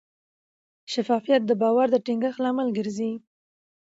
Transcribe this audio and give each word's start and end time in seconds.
شفافیت 0.93 1.41
د 1.45 1.51
باور 1.61 1.87
د 1.91 1.95
ټینګښت 2.05 2.39
لامل 2.43 2.67
ګرځي. 2.77 3.11